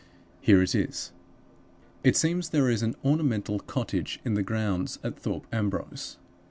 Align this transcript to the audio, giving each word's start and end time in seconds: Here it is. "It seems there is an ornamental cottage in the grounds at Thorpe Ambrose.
Here 0.39 0.63
it 0.63 0.73
is. 0.73 1.11
"It 2.03 2.17
seems 2.17 2.49
there 2.49 2.71
is 2.71 2.81
an 2.81 2.95
ornamental 3.05 3.59
cottage 3.59 4.19
in 4.25 4.33
the 4.33 4.41
grounds 4.41 4.97
at 5.03 5.15
Thorpe 5.15 5.45
Ambrose. 5.53 6.17